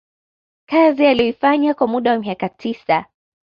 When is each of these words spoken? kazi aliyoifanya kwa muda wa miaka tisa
kazi 0.65 1.05
aliyoifanya 1.07 1.73
kwa 1.73 1.87
muda 1.87 2.11
wa 2.11 2.19
miaka 2.19 2.49
tisa 2.49 3.05